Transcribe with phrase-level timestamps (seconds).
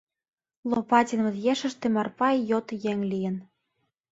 [0.69, 3.35] Лопатинмыт ешыште Марпа йот еҥ лийын.